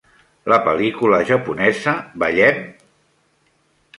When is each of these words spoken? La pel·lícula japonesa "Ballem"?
La 0.51 0.57
pel·lícula 0.67 1.19
japonesa 1.31 1.95
"Ballem"? 2.23 2.59